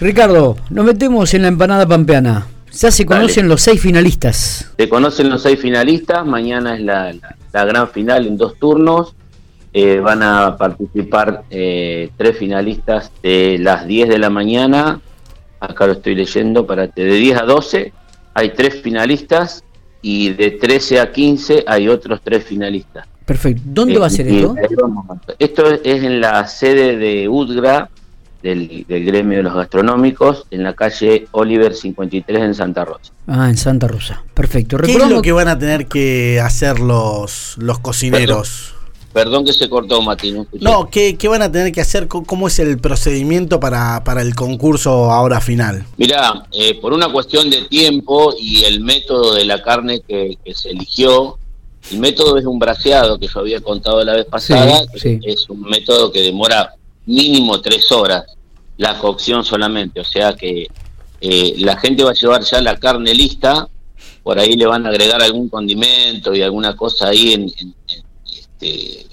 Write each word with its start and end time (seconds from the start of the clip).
Ricardo, 0.00 0.56
nos 0.68 0.84
metemos 0.84 1.32
en 1.32 1.42
la 1.42 1.48
empanada 1.48 1.86
pampeana. 1.86 2.46
Ya 2.72 2.90
se 2.90 3.06
conocen 3.06 3.48
los 3.48 3.62
seis 3.62 3.80
finalistas. 3.80 4.70
Se 4.76 4.88
conocen 4.88 5.30
los 5.30 5.42
seis 5.42 5.58
finalistas. 5.58 6.26
Mañana 6.26 6.74
es 6.74 6.82
la, 6.82 7.14
gran 7.52 7.88
final 7.88 8.26
en 8.26 8.36
dos 8.36 8.58
turnos. 8.58 9.14
Eh, 9.72 10.00
van 10.00 10.22
a 10.22 10.56
participar 10.56 11.44
eh, 11.50 12.10
tres 12.16 12.36
finalistas 12.36 13.10
de 13.22 13.58
las 13.58 13.86
10 13.86 14.08
de 14.10 14.18
la 14.18 14.28
mañana. 14.28 15.00
Acá 15.60 15.86
lo 15.86 15.92
estoy 15.94 16.14
leyendo. 16.14 16.66
Para, 16.66 16.86
de 16.88 17.04
10 17.04 17.38
a 17.38 17.42
12 17.44 17.92
hay 18.34 18.50
tres 18.50 18.82
finalistas 18.82 19.64
y 20.02 20.30
de 20.30 20.50
13 20.52 21.00
a 21.00 21.10
15 21.10 21.64
hay 21.66 21.88
otros 21.88 22.20
tres 22.22 22.44
finalistas. 22.44 23.06
Perfecto. 23.24 23.62
¿Dónde 23.64 23.98
va 23.98 24.06
a 24.06 24.10
ser 24.10 24.28
esto? 24.28 24.54
Esto 25.38 25.70
es 25.70 26.02
en 26.04 26.20
la 26.20 26.46
sede 26.46 26.96
de 26.96 27.28
UDGRA, 27.28 27.90
del, 28.42 28.84
gremio 28.88 29.38
de 29.38 29.42
los 29.42 29.54
gastronómicos, 29.54 30.46
en 30.50 30.62
la 30.62 30.74
calle 30.74 31.26
Oliver 31.32 31.74
53 31.74 32.42
en 32.42 32.54
Santa 32.54 32.84
Rosa. 32.84 33.12
Ah, 33.26 33.48
en 33.48 33.56
Santa 33.56 33.88
Rosa. 33.88 34.22
Perfecto. 34.34 34.78
¿Qué 34.78 34.92
es 34.92 35.08
lo 35.08 35.22
que 35.22 35.32
van 35.32 35.48
a 35.48 35.58
tener 35.58 35.86
que 35.86 36.40
hacer 36.40 36.80
los, 36.80 37.56
los 37.58 37.78
cocineros? 37.78 38.74
Perdón, 39.12 39.46
que 39.46 39.54
se 39.54 39.70
cortó, 39.70 40.02
Mati. 40.02 40.34
No, 40.60 40.90
¿qué, 40.90 41.16
van 41.26 41.40
a 41.40 41.50
tener 41.50 41.72
que 41.72 41.80
hacer? 41.80 42.06
¿Cómo 42.06 42.48
es 42.48 42.58
el 42.58 42.78
procedimiento 42.78 43.58
para, 43.58 44.04
para 44.04 44.20
el 44.20 44.34
concurso 44.34 45.10
ahora 45.10 45.40
final? 45.40 45.86
Mirá, 45.96 46.46
eh, 46.52 46.78
por 46.80 46.92
una 46.92 47.10
cuestión 47.10 47.48
de 47.48 47.62
tiempo 47.62 48.34
y 48.38 48.64
el 48.64 48.82
método 48.82 49.34
de 49.34 49.46
la 49.46 49.62
carne 49.62 50.02
que, 50.06 50.36
que 50.44 50.52
se 50.52 50.68
eligió, 50.68 51.38
el 51.90 51.98
método 51.98 52.36
es 52.36 52.44
un 52.44 52.58
braseado 52.58 53.18
que 53.18 53.28
yo 53.28 53.40
había 53.40 53.60
contado 53.60 54.04
la 54.04 54.14
vez 54.14 54.26
pasada, 54.26 54.82
es 54.92 55.48
un 55.48 55.62
método 55.62 56.12
que 56.12 56.20
demora 56.20 56.74
mínimo 57.06 57.60
tres 57.60 57.90
horas 57.92 58.24
la 58.78 58.98
cocción 58.98 59.44
solamente, 59.44 60.00
o 60.00 60.04
sea 60.04 60.34
que 60.34 60.68
eh, 61.20 61.54
la 61.58 61.76
gente 61.78 62.04
va 62.04 62.10
a 62.10 62.14
llevar 62.14 62.42
ya 62.42 62.60
la 62.60 62.76
carne 62.76 63.14
lista, 63.14 63.68
por 64.22 64.38
ahí 64.38 64.54
le 64.54 64.66
van 64.66 64.86
a 64.86 64.90
agregar 64.90 65.22
algún 65.22 65.48
condimento 65.48 66.34
y 66.34 66.42
alguna 66.42 66.76
cosa 66.76 67.08
ahí 67.08 67.32
en, 67.32 67.74
este, 68.26 69.06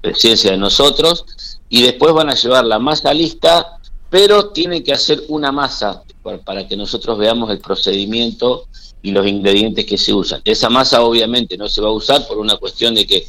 presencia 0.00 0.50
de 0.50 0.58
nosotros, 0.58 1.24
y 1.68 1.82
después 1.82 2.12
van 2.12 2.28
a 2.28 2.34
llevar 2.34 2.64
la 2.64 2.78
masa 2.78 3.14
lista, 3.14 3.78
pero 4.10 4.50
tienen 4.50 4.82
que 4.82 4.92
hacer 4.92 5.22
una 5.28 5.52
masa 5.52 6.02
para 6.44 6.66
que 6.68 6.76
nosotros 6.76 7.16
veamos 7.16 7.50
el 7.50 7.60
procedimiento 7.60 8.66
y 9.02 9.12
los 9.12 9.26
ingredientes 9.26 9.86
que 9.86 9.96
se 9.96 10.12
usan. 10.12 10.42
Esa 10.44 10.68
masa 10.68 11.02
obviamente 11.02 11.56
no 11.56 11.68
se 11.68 11.80
va 11.80 11.88
a 11.88 11.92
usar 11.92 12.26
por 12.26 12.38
una 12.38 12.56
cuestión 12.56 12.94
de 12.94 13.06
que 13.06 13.26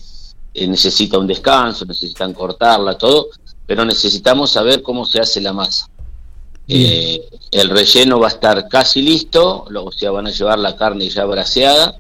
eh, 0.53 0.67
necesita 0.67 1.17
un 1.17 1.27
descanso, 1.27 1.85
necesitan 1.85 2.33
cortarla, 2.33 2.97
todo, 2.97 3.29
pero 3.69 3.85
necesitamos 3.85 4.49
saber 4.49 4.81
cómo 4.81 5.05
se 5.05 5.19
hace 5.19 5.39
la 5.41 5.53
masa. 5.53 5.87
Eh, 6.67 7.21
el 7.51 7.69
relleno 7.69 8.19
va 8.19 8.25
a 8.25 8.31
estar 8.31 8.67
casi 8.67 9.03
listo, 9.03 9.65
o 9.71 9.91
sea, 9.91 10.09
van 10.09 10.25
a 10.25 10.31
llevar 10.31 10.57
la 10.57 10.75
carne 10.75 11.07
ya 11.07 11.23
braseada 11.25 11.95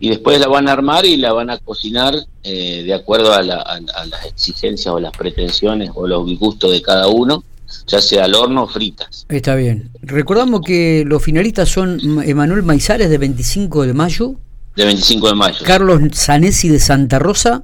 y 0.00 0.08
después 0.08 0.40
la 0.40 0.48
van 0.48 0.66
a 0.66 0.72
armar 0.72 1.04
y 1.04 1.18
la 1.18 1.34
van 1.34 1.50
a 1.50 1.58
cocinar 1.58 2.14
eh, 2.42 2.84
de 2.84 2.94
acuerdo 2.94 3.34
a, 3.34 3.40
a, 3.40 4.06
las 4.06 4.24
exigencias 4.24 4.94
o 4.94 4.98
las 4.98 5.12
pretensiones 5.14 5.90
o 5.94 6.06
los 6.06 6.24
gustos 6.38 6.72
de 6.72 6.80
cada 6.80 7.06
uno 7.08 7.44
ya 7.86 8.00
sea 8.00 8.24
al 8.24 8.34
horno 8.34 8.62
o 8.62 8.66
fritas. 8.66 9.26
Está 9.28 9.56
bien. 9.56 9.90
Recordamos 10.00 10.62
que 10.64 11.04
los 11.06 11.22
finalistas 11.22 11.68
son 11.68 12.22
Emanuel 12.24 12.62
Maizares 12.62 13.10
de 13.10 13.18
25 13.18 13.84
de 13.84 13.92
mayo. 13.92 14.36
De 14.74 14.86
25 14.86 15.28
de 15.28 15.34
mayo. 15.34 15.58
Carlos 15.66 16.00
Zanesi 16.14 16.70
de 16.70 16.78
Santa 16.78 17.18
Rosa. 17.18 17.62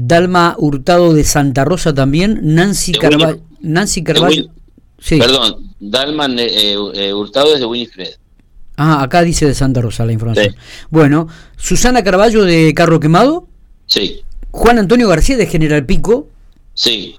Dalma 0.00 0.54
Hurtado 0.58 1.12
de 1.12 1.24
Santa 1.24 1.64
Rosa 1.64 1.94
también. 1.94 2.40
Nancy 2.42 2.92
Carvalho. 2.92 3.40
Nancy 3.60 4.02
Carvalho. 4.02 4.48
Sí. 4.98 5.18
Perdón, 5.18 5.72
Dalma 5.80 6.26
eh, 6.38 6.76
eh, 6.94 7.12
Hurtado 7.12 7.54
es 7.54 7.60
de 7.60 7.66
Winifred. 7.66 8.14
Ah, 8.76 9.02
acá 9.02 9.22
dice 9.22 9.46
de 9.46 9.54
Santa 9.54 9.80
Rosa 9.80 10.04
la 10.04 10.12
información. 10.12 10.54
Bueno, 10.90 11.28
Susana 11.56 12.04
Carballo 12.04 12.44
de 12.44 12.72
Carro 12.74 13.00
Quemado. 13.00 13.48
Sí. 13.86 14.20
Juan 14.50 14.78
Antonio 14.78 15.08
García 15.08 15.36
de 15.36 15.46
General 15.46 15.84
Pico. 15.84 16.28
Sí 16.74 17.18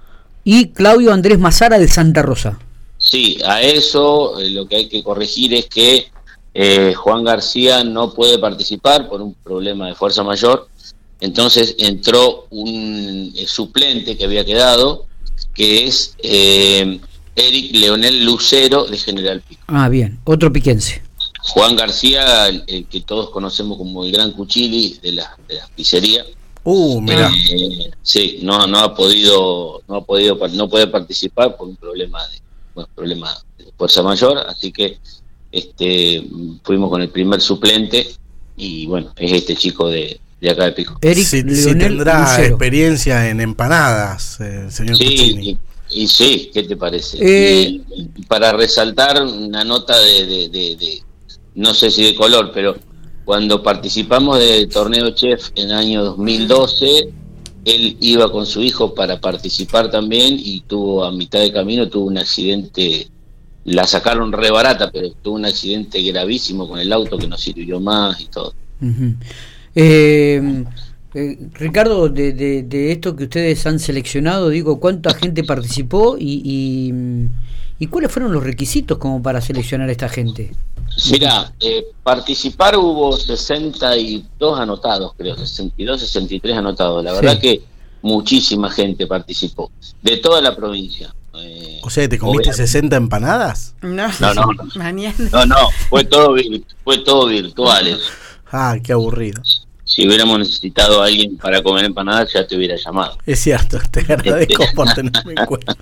y 0.52 0.70
Claudio 0.70 1.14
Andrés 1.14 1.38
Mazara 1.38 1.78
de 1.78 1.88
Santa 1.88 2.24
Rosa. 2.24 2.58
Sí, 2.98 3.38
a 3.46 3.62
eso 3.62 4.40
eh, 4.40 4.50
lo 4.50 4.68
que 4.68 4.78
hay 4.78 4.90
que 4.90 5.04
corregir 5.04 5.54
es 5.54 5.68
que 5.68 6.08
eh, 6.56 6.94
Juan 6.96 7.24
García 7.24 7.84
no 7.84 8.14
puede 8.16 8.40
participar 8.40 9.08
por 9.08 9.22
un 9.22 9.36
problema 9.36 9.88
de 9.88 9.94
fuerza 9.94 10.24
mayor, 10.24 10.68
entonces 11.20 11.76
entró 11.80 12.48
un 12.50 13.34
eh, 13.36 13.46
suplente 13.48 14.18
que 14.18 14.26
había 14.26 14.46
quedado, 14.46 15.06
que 15.54 15.86
es 15.86 16.16
Eric 16.22 17.76
Leonel 17.76 18.26
Lucero 18.26 18.86
de 18.86 18.98
General 18.98 19.42
Pico. 19.42 19.64
Ah, 19.68 19.90
bien, 19.90 20.20
otro 20.24 20.52
piquense. 20.52 21.02
Juan 21.42 21.76
García, 21.76 22.48
el, 22.48 22.86
que 22.86 23.02
todos 23.02 23.30
conocemos 23.30 23.78
como 23.78 24.06
el 24.06 24.12
Gran 24.12 24.32
Cuchili 24.32 25.00
de 25.02 25.14
la, 25.14 25.38
de 25.48 25.56
la 25.56 25.68
pizzería, 25.76 26.26
Uh, 26.64 27.02
mira. 27.02 27.32
Eh, 27.52 27.90
sí, 28.02 28.40
no, 28.42 28.68
no 28.68 28.80
ha 28.80 28.96
podido, 28.96 29.82
no 29.88 29.96
ha 29.96 30.06
podido, 30.06 30.38
no 30.54 30.70
puede 30.70 30.88
participar 30.88 31.56
por 31.56 31.68
un 31.68 31.76
problema 31.76 32.20
de, 32.28 32.86
problema 32.94 33.36
de 33.58 33.72
fuerza 33.78 34.04
mayor, 34.04 34.38
así 34.40 34.72
que 34.72 35.00
este 35.52 36.28
fuimos 36.64 36.90
con 36.90 37.02
el 37.02 37.10
primer 37.10 37.42
suplente 37.42 38.08
y 38.56 38.86
bueno, 38.86 39.14
es 39.16 39.32
este 39.32 39.56
chico 39.56 39.88
de, 39.88 40.20
de 40.42 40.50
acá 40.50 40.66
de 40.66 40.72
Pico. 40.72 40.98
Eric 41.02 41.26
si, 41.26 41.44
tendrá 41.44 42.46
experiencia 42.46 43.30
en 43.30 43.42
empanadas, 43.42 44.40
eh, 44.40 44.68
señor 44.70 44.98
sí, 44.98 45.58
y, 45.92 46.08
sí, 46.08 46.52
¿qué 46.54 46.64
te 46.64 46.78
parece? 46.78 47.18
Eh, 47.20 47.82
para 48.28 48.52
resaltar 48.52 49.22
una 49.24 49.64
nota 49.64 49.98
de, 49.98 50.50
de, 50.50 51.02
no 51.56 51.74
sé 51.74 51.90
si 51.90 52.04
de 52.04 52.16
color, 52.16 52.52
pero 52.54 52.78
cuando 53.26 53.62
participamos 53.62 54.40
del 54.40 54.70
torneo 54.70 55.12
chef 55.12 55.50
en 55.56 55.70
el 55.70 55.76
año 55.76 56.04
2012, 56.04 57.10
él 57.66 57.98
iba 58.00 58.32
con 58.32 58.46
su 58.46 58.62
hijo 58.62 58.94
para 58.94 59.20
participar 59.20 59.92
también 59.92 60.38
y 60.40 60.62
tuvo 60.62 61.04
a 61.04 61.12
mitad 61.12 61.40
de 61.40 61.52
camino, 61.52 61.90
tuvo 61.90 62.06
un 62.06 62.18
accidente, 62.18 63.08
la 63.66 63.86
sacaron 63.86 64.32
re 64.32 64.52
barata, 64.52 64.90
pero 64.92 65.12
tuvo 65.12 65.36
un 65.36 65.46
accidente 65.46 66.02
gravísimo 66.02 66.68
con 66.68 66.80
el 66.80 66.92
auto 66.94 67.18
que 67.18 67.28
no 67.28 67.38
sirvió 67.38 67.80
más 67.80 68.20
y 68.22 68.26
todo. 68.26 68.54
Eh, 69.76 70.64
eh, 71.14 71.38
Ricardo, 71.54 72.10
de, 72.10 72.34
de, 72.34 72.92
esto 72.92 73.16
que 73.16 73.24
ustedes 73.24 73.66
han 73.66 73.80
seleccionado, 73.80 74.50
digo, 74.50 74.80
¿cuánta 74.80 75.14
gente 75.14 75.44
participó 75.44 76.18
y, 76.20 76.92
y 77.80 77.88
cuáles 77.88 78.12
fueron 78.12 78.34
los 78.34 78.44
requisitos 78.44 78.98
como 78.98 79.24
para 79.24 79.42
seleccionar 79.42 79.90
a 79.90 79.92
esta 79.92 80.10
gente? 80.10 80.52
Mira, 81.12 81.54
eh, 81.62 81.88
participar 82.04 82.76
hubo 82.76 83.16
62 83.16 84.60
anotados, 84.60 85.14
creo, 85.18 85.38
62, 85.38 86.02
63 86.02 86.58
anotados. 86.58 87.04
La 87.04 87.14
verdad 87.14 87.40
que 87.40 87.62
muchísima 88.02 88.70
gente 88.70 89.08
participó, 89.08 89.72
de 90.02 90.18
toda 90.18 90.42
la 90.42 90.56
provincia. 90.56 91.14
Eh, 91.36 91.80
o 91.84 91.90
sea, 91.90 92.10
¿te 92.10 92.18
comiste 92.18 92.52
60 92.52 92.96
empanadas? 92.98 93.76
No, 93.82 94.08
no, 94.20 94.34
no. 94.34 94.46
No, 95.32 95.46
no, 95.46 95.56
fue 95.90 96.04
todo, 96.04 96.36
fue 96.84 96.98
todo 96.98 97.28
virtual. 97.28 97.98
Ah, 98.52 98.78
qué 98.84 98.94
aburrido. 98.94 99.42
Si 99.84 100.08
hubiéramos 100.08 100.40
necesitado 100.40 101.02
a 101.02 101.06
alguien 101.06 101.38
para 101.38 101.64
comer 101.64 101.86
empanadas, 101.86 102.32
ya 102.34 102.46
te 102.46 102.56
hubiera 102.56 102.76
llamado. 102.76 103.18
Es 103.26 103.40
cierto, 103.40 103.80
te 103.92 104.02
agradezco 104.02 104.64
por 104.76 104.94
tenerme 104.94 105.34
en 105.38 105.46
cuenta. 105.46 105.76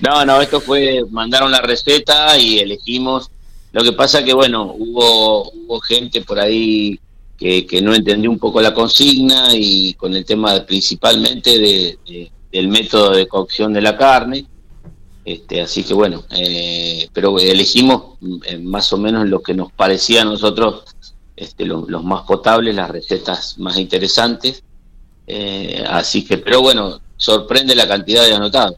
No, 0.00 0.24
no, 0.24 0.40
esto 0.40 0.60
fue, 0.60 1.04
mandaron 1.10 1.50
la 1.50 1.60
receta 1.60 2.38
y 2.38 2.58
elegimos 2.58 3.30
lo 3.72 3.84
que 3.84 3.92
pasa 3.92 4.24
que, 4.24 4.32
bueno, 4.32 4.74
hubo, 4.76 5.50
hubo 5.50 5.80
gente 5.80 6.22
por 6.22 6.40
ahí 6.40 6.98
que, 7.38 7.66
que, 7.66 7.80
no 7.80 7.94
entendió 7.94 8.30
un 8.30 8.38
poco 8.38 8.60
la 8.60 8.74
consigna 8.74 9.54
y 9.54 9.94
con 9.94 10.14
el 10.14 10.24
tema 10.24 10.64
principalmente 10.66 11.58
de, 11.58 12.30
del 12.50 12.68
método 12.68 13.12
de 13.12 13.28
cocción 13.28 13.72
de 13.72 13.80
la 13.80 13.96
carne. 13.96 14.44
Este, 15.24 15.60
así 15.60 15.84
que 15.84 15.94
bueno, 15.94 16.24
eh, 16.30 17.08
pero 17.12 17.38
elegimos 17.38 18.18
eh, 18.46 18.58
más 18.58 18.92
o 18.92 18.98
menos 18.98 19.28
lo 19.28 19.40
que 19.42 19.54
nos 19.54 19.70
parecía 19.70 20.22
a 20.22 20.24
nosotros 20.24 20.84
este, 21.40 21.64
los 21.64 22.04
más 22.04 22.22
potables, 22.24 22.74
las 22.74 22.90
recetas 22.90 23.58
más 23.58 23.78
interesantes. 23.78 24.62
Eh, 25.26 25.82
así 25.88 26.22
que, 26.22 26.36
pero 26.36 26.60
bueno, 26.60 27.00
sorprende 27.16 27.74
la 27.74 27.88
cantidad 27.88 28.26
de 28.26 28.34
anotados. 28.34 28.76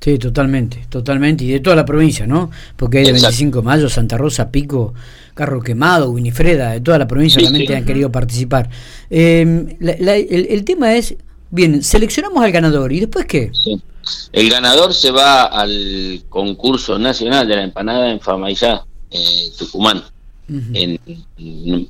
Sí, 0.00 0.16
totalmente, 0.16 0.86
totalmente. 0.88 1.44
Y 1.44 1.48
de 1.48 1.58
toda 1.58 1.74
la 1.74 1.84
provincia, 1.84 2.24
¿no? 2.24 2.50
Porque 2.76 2.98
hay 2.98 3.06
de 3.06 3.12
25 3.12 3.58
de 3.58 3.64
mayo, 3.64 3.88
Santa 3.88 4.16
Rosa, 4.16 4.52
Pico, 4.52 4.94
Carro 5.34 5.60
Quemado, 5.60 6.10
Winifreda, 6.10 6.70
de 6.70 6.80
toda 6.80 6.98
la 6.98 7.08
provincia 7.08 7.40
realmente 7.40 7.74
han 7.74 7.84
querido 7.84 8.12
participar. 8.12 8.70
Em, 9.10 9.76
el, 9.80 10.64
tema 10.64 10.94
es, 10.94 11.16
bien, 11.50 11.82
seleccionamos 11.82 12.44
al 12.44 12.52
ganador, 12.52 12.92
¿y 12.92 13.00
después 13.00 13.26
qué? 13.26 13.50
El 14.30 14.48
ganador 14.48 14.94
se 14.94 15.10
va 15.10 15.46
al 15.46 16.22
concurso 16.28 17.00
nacional 17.00 17.48
de 17.48 17.56
la 17.56 17.64
empanada 17.64 18.08
en 18.12 18.20
Famayá, 18.20 18.84
eh, 19.10 19.50
Tucumán. 19.58 20.04
En, 20.48 20.98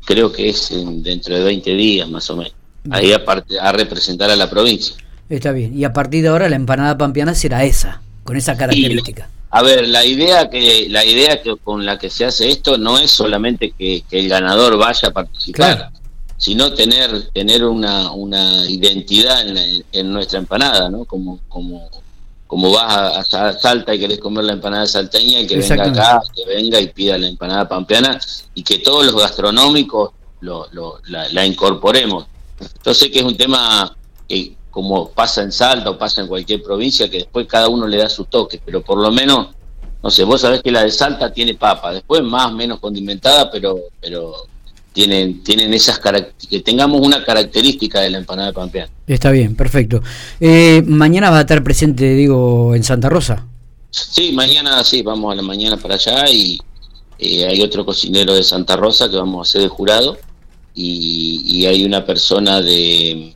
creo 0.05 0.33
que 0.33 0.49
es 0.49 0.71
dentro 1.03 1.37
de 1.37 1.45
20 1.45 1.75
días 1.75 2.09
más 2.09 2.29
o 2.31 2.37
menos. 2.37 2.55
Ahí 2.91 3.13
a, 3.13 3.23
a 3.61 3.73
representar 3.73 4.31
a 4.31 4.37
la 4.37 4.49
provincia. 4.49 4.97
Está 5.29 5.53
bien. 5.53 5.77
Y 5.77 5.85
a 5.85 5.93
partir 5.93 6.23
de 6.23 6.29
ahora 6.29 6.49
la 6.49 6.57
empanada 6.57 6.97
pampeana 6.97 7.35
será 7.35 7.65
esa, 7.65 8.01
con 8.25 8.37
esa 8.37 8.57
característica. 8.57 9.29
A 9.51 9.63
ver, 9.63 9.89
la 9.89 10.05
idea 10.05 10.51
que 10.51 10.87
la 10.91 11.05
idea 11.05 11.41
que 11.41 11.57
con 11.57 11.87
la 11.87 11.99
que 11.99 12.11
se 12.11 12.25
hace 12.25 12.49
esto 12.49 12.79
no 12.79 12.99
es 12.99 13.11
solamente 13.11 13.73
que, 13.73 14.05
el 14.11 14.29
ganador 14.29 14.77
vaya 14.77 15.09
a 15.09 15.13
participar, 15.13 15.91
sino 16.37 16.73
tener 16.75 17.29
tener 17.31 17.65
una, 17.65 18.11
una 18.13 18.69
identidad 18.69 19.45
en, 19.93 20.13
nuestra 20.13 20.41
empanada, 20.41 20.91
¿no? 20.91 21.05
Como 21.05 21.41
como 21.49 21.89
como 22.47 22.71
vas 22.71 23.35
a, 23.35 23.53
Salta 23.53 23.95
y 23.95 23.99
querés 23.99 24.19
comer 24.19 24.45
la 24.45 24.53
empanada 24.53 24.87
salteña, 24.87 25.41
y 25.41 25.47
que 25.47 25.57
venga 25.57 25.85
acá, 25.85 26.23
que 26.35 26.45
venga 26.45 26.81
y 26.81 26.89
pida 26.89 27.19
la 27.19 27.29
empanada 27.29 27.69
pampeana 27.69 28.21
y 28.55 28.63
que 28.63 28.79
todos 28.79 29.07
los 29.07 29.21
gastronómicos 29.21 30.11
lo, 30.41 30.69
la, 31.09 31.29
la, 31.31 31.47
incorporemos. 31.47 32.27
Yo 32.85 32.95
sé 32.95 33.11
que 33.11 33.19
es 33.19 33.25
un 33.25 33.37
tema 33.37 33.97
que 34.29 34.55
como 34.71 35.09
pasa 35.09 35.43
en 35.43 35.51
Salta 35.51 35.91
o 35.91 35.99
pasa 35.99 36.21
en 36.21 36.29
cualquier 36.29 36.63
provincia, 36.63 37.09
que 37.09 37.19
después 37.19 37.47
cada 37.47 37.69
uno 37.69 37.87
le 37.87 37.97
da 37.97 38.09
su 38.09 38.27
toque, 38.27 38.61
pero 38.65 38.83
por 38.83 38.99
lo 38.99 39.11
menos, 39.11 39.49
no 40.03 40.11
sé, 40.11 40.23
vos 40.25 40.43
sabés 40.43 40.63
que 40.63 40.71
la 40.71 40.85
de 40.85 40.91
Salta 40.91 41.33
tiene 41.33 41.55
papa, 41.55 41.93
después 41.93 42.23
más 42.23 42.53
menos 42.53 42.79
condimentada, 42.79 43.51
pero 43.51 43.77
pero 44.01 44.35
tienen, 44.97 45.43
tienen 45.43 45.75
esas 45.75 46.01
que 46.49 46.61
tengamos 46.61 47.03
una 47.03 47.23
característica 47.23 48.01
de 48.01 48.09
la 48.09 48.17
empanada 48.17 48.49
de 48.49 48.55
Pampeana. 48.55 48.91
Está 49.07 49.31
bien, 49.31 49.55
perfecto. 49.55 50.03
Eh, 50.41 50.83
mañana 50.87 51.29
va 51.29 51.37
a 51.37 51.41
estar 51.43 51.63
presente, 51.63 52.15
digo, 52.15 52.75
en 52.75 52.83
Santa 52.83 53.11
Rosa. 53.11 53.47
Sí, 53.91 54.33
mañana 54.33 54.83
sí, 54.85 55.03
vamos 55.03 55.31
a 55.31 55.37
la 55.37 55.43
mañana 55.43 55.77
para 55.77 55.97
allá 55.97 56.31
y 56.31 56.59
eh, 57.19 57.45
hay 57.45 57.61
otro 57.61 57.85
cocinero 57.85 58.35
de 58.35 58.43
Santa 58.43 58.75
Rosa 58.77 59.11
que 59.11 59.17
vamos 59.17 59.47
a 59.47 59.51
hacer 59.51 59.61
de 59.61 59.69
jurado 59.69 60.17
y 60.75 61.67
hay 61.67 61.85
una 61.85 62.05
persona 62.05 62.63
de, 62.63 63.35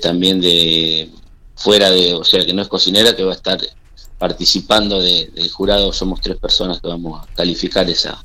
también 0.00 0.40
de 0.40 1.10
fuera 1.56 1.90
de, 1.90 2.14
o 2.14 2.24
sea, 2.24 2.44
que 2.44 2.54
no 2.54 2.62
es 2.62 2.68
cocinera, 2.68 3.14
que 3.14 3.24
va 3.24 3.32
a 3.32 3.36
estar 3.36 3.60
participando 4.18 4.98
de, 4.98 5.30
del 5.34 5.50
jurado. 5.50 5.92
Somos 5.92 6.22
tres 6.22 6.38
personas 6.38 6.80
que 6.80 6.88
vamos 6.88 7.20
a 7.20 7.26
calificar 7.34 7.88
esa 7.90 8.24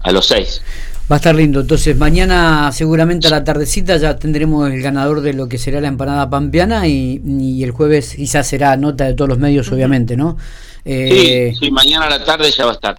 a 0.00 0.12
los 0.12 0.26
seis. 0.26 0.62
Va 1.10 1.16
a 1.16 1.18
estar 1.18 1.34
lindo. 1.34 1.60
Entonces, 1.60 1.96
mañana 1.96 2.72
seguramente 2.72 3.26
a 3.26 3.30
la 3.30 3.44
tardecita 3.44 3.96
ya 3.98 4.16
tendremos 4.16 4.70
el 4.70 4.80
ganador 4.80 5.20
de 5.20 5.34
lo 5.34 5.48
que 5.48 5.58
será 5.58 5.80
la 5.80 5.88
empanada 5.88 6.30
pampeana 6.30 6.88
y, 6.88 7.20
y 7.26 7.62
el 7.62 7.72
jueves 7.72 8.14
quizás 8.16 8.46
será 8.46 8.76
nota 8.76 9.04
de 9.04 9.14
todos 9.14 9.28
los 9.28 9.38
medios, 9.38 9.70
obviamente, 9.70 10.16
¿no? 10.16 10.38
Eh, 10.84 11.54
sí, 11.58 11.70
mañana 11.70 12.06
a 12.06 12.10
la 12.10 12.24
tarde 12.24 12.50
ya 12.50 12.64
va 12.64 12.72
a 12.72 12.74
estar. 12.74 12.96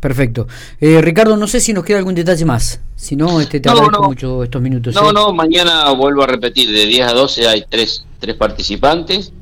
Perfecto. 0.00 0.46
Eh, 0.80 1.00
Ricardo, 1.00 1.36
no 1.36 1.46
sé 1.46 1.60
si 1.60 1.72
nos 1.72 1.84
queda 1.84 1.98
algún 1.98 2.14
detalle 2.14 2.44
más. 2.44 2.80
Si 2.94 3.16
no, 3.16 3.40
este, 3.40 3.60
te 3.60 3.68
agradezco 3.68 4.02
mucho 4.02 4.44
estos 4.44 4.62
minutos. 4.62 4.94
No, 4.94 5.10
¿eh? 5.10 5.12
no, 5.12 5.32
mañana 5.32 5.90
vuelvo 5.92 6.22
a 6.22 6.26
repetir, 6.26 6.70
de 6.70 6.86
10 6.86 7.08
a 7.08 7.12
12 7.12 7.48
hay 7.48 7.64
tres, 7.68 8.04
tres 8.18 8.36
participantes, 8.36 9.32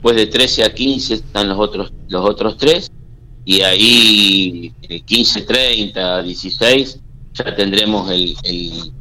pues 0.00 0.16
de 0.16 0.26
13 0.26 0.64
a 0.64 0.72
15 0.72 1.14
están 1.14 1.48
los 1.48 1.58
otros, 1.58 1.92
los 2.08 2.24
otros 2.24 2.56
tres, 2.56 2.90
y 3.48 3.62
ahí 3.62 4.72
15, 5.06 5.40
30, 5.40 6.22
16 6.22 6.98
ya 7.32 7.56
tendremos 7.56 8.10
el, 8.10 8.36
el, 8.44 8.92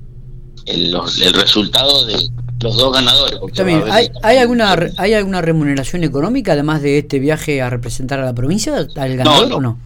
el, 0.68 1.34
resultado 1.34 2.06
de 2.06 2.30
los 2.62 2.78
dos 2.78 2.94
ganadores. 2.94 3.40
También, 3.54 3.84
¿hay, 3.92 4.10
¿hay, 4.24 4.38
alguna, 4.38 4.74
¿Hay 4.96 5.14
alguna 5.16 5.42
remuneración 5.42 6.06
económica 6.06 6.54
además 6.54 6.82
de 6.82 7.00
este 7.00 7.20
viaje 7.20 7.62
a 7.62 7.70
representar 7.70 8.22
a 8.22 8.26
la 8.26 8.34
provincia 8.34 8.88
al 8.96 9.18
ganador 9.18 9.52
o 9.52 9.60
no? 9.60 9.80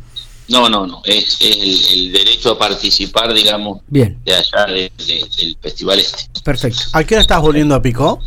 No, 0.47 0.69
no, 0.69 0.85
no. 0.85 1.01
Es, 1.05 1.39
el, 1.41 2.11
derecho 2.11 2.51
a 2.51 2.59
participar, 2.59 3.33
digamos, 3.33 3.79
Bien. 3.87 4.19
de 4.23 4.35
allá 4.35 4.65
del 4.67 5.57
festival 5.59 5.97
este. 5.97 6.25
Perfecto. 6.43 6.81
¿A 6.93 7.03
qué 7.03 7.15
hora 7.15 7.23
estás 7.23 7.41
volviendo 7.41 7.73
a 7.73 7.81
Pico? 7.81 8.19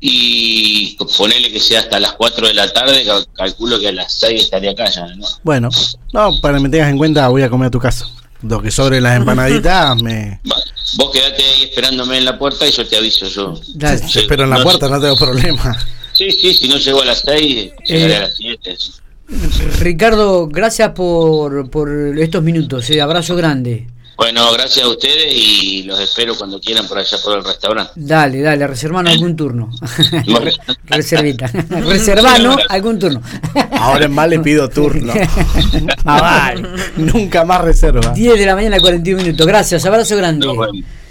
Y 0.00 0.96
ponele 1.16 1.50
que 1.52 1.60
sea 1.60 1.80
hasta 1.80 2.00
las 2.00 2.12
4 2.12 2.48
de 2.48 2.54
la 2.54 2.72
tarde, 2.72 3.04
calculo 3.34 3.78
que 3.78 3.88
a 3.88 3.92
las 3.92 4.12
6 4.14 4.42
estaría 4.42 4.72
acá 4.72 4.90
ya, 4.90 5.06
¿no? 5.14 5.26
Bueno, 5.42 5.68
no, 6.12 6.40
para 6.40 6.58
que 6.58 6.64
me 6.64 6.68
tengas 6.68 6.90
en 6.90 6.98
cuenta, 6.98 7.28
voy 7.28 7.42
a 7.42 7.50
comer 7.50 7.68
a 7.68 7.70
tu 7.70 7.78
casa. 7.78 8.06
Lo 8.42 8.60
que 8.60 8.70
sobre 8.70 9.00
las 9.00 9.16
empanaditas 9.16 9.96
me. 10.02 10.40
Vos 10.96 11.10
quedate 11.12 11.42
ahí 11.42 11.62
esperándome 11.64 12.18
en 12.18 12.24
la 12.24 12.38
puerta 12.38 12.66
y 12.66 12.70
yo 12.70 12.86
te 12.86 12.96
aviso. 12.96 13.26
Yo, 13.26 13.54
espero 14.14 14.44
en 14.44 14.50
la 14.50 14.62
puerta, 14.62 14.88
no 14.88 15.00
tengo 15.00 15.16
problema. 15.16 15.76
Sí, 16.12 16.30
sí, 16.30 16.54
si 16.54 16.68
no 16.68 16.76
llego 16.76 17.02
a 17.02 17.06
las 17.06 17.22
6, 17.26 17.72
llegaré 17.86 18.16
a 18.16 18.20
las 18.20 18.36
7. 18.36 18.76
Ricardo, 19.80 20.46
gracias 20.48 20.90
por, 20.90 21.70
por 21.70 21.90
estos 22.18 22.42
minutos. 22.42 22.88
Eh, 22.90 23.00
abrazo 23.00 23.34
grande. 23.34 23.88
Bueno, 24.16 24.52
gracias 24.52 24.84
a 24.84 24.88
ustedes 24.88 25.32
y 25.32 25.82
los 25.84 25.98
espero 26.00 26.36
cuando 26.36 26.60
quieran 26.60 26.86
por 26.86 26.98
allá 26.98 27.18
por 27.22 27.36
el 27.38 27.44
restaurante. 27.44 27.92
Dale, 27.96 28.40
dale, 28.40 28.66
reservano 28.66 29.10
algún 29.10 29.34
turno. 29.34 29.70
Reservita. 30.86 31.46
Reservano 31.46 32.56
algún 32.68 32.98
turno. 32.98 33.20
Ahora 33.72 34.04
en 34.06 34.12
más 34.12 34.28
le 34.28 34.38
pido 34.40 34.68
turno. 34.68 35.12
Ah, 36.06 36.52
Nunca 36.96 37.44
más 37.44 37.62
reserva. 37.62 38.12
10 38.12 38.38
de 38.38 38.46
la 38.46 38.54
mañana, 38.54 38.78
41 38.78 39.22
minutos. 39.22 39.46
Gracias, 39.46 39.84
abrazo 39.86 40.16
grande. 40.16 40.46